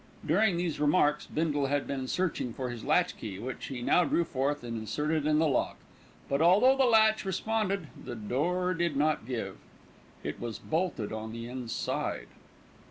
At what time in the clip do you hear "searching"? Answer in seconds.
2.07-2.53